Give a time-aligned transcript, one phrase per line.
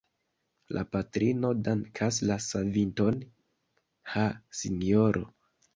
[0.77, 3.21] La patrino dankas la savinton:
[4.15, 4.29] Ha,
[4.63, 5.29] sinjoro!